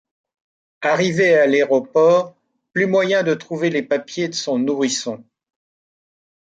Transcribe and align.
Arrivée 0.81 1.35
à 1.35 1.45
l'aéroport, 1.45 2.33
plus 2.73 2.87
moyen 2.87 3.21
de 3.21 3.35
trouver 3.35 3.69
les 3.69 3.83
papiers 3.83 4.29
de 4.29 4.33
son 4.33 4.57
nourrisson. 4.57 5.23